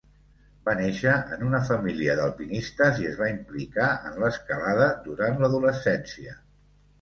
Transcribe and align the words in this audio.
Va 0.67 0.73
néixer 0.77 1.11
en 1.35 1.43
una 1.49 1.59
família 1.67 2.15
d'alpinistes 2.19 3.01
i 3.03 3.09
es 3.11 3.19
va 3.19 3.29
implicar 3.35 3.91
en 4.11 4.17
l'escalada 4.25 4.89
durant 5.05 5.39
l'adolescència. 5.45 6.35